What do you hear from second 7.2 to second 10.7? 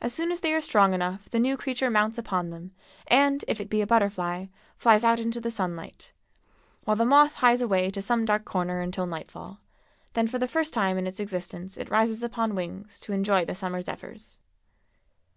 hies away to some dark corner until nightfall, then for the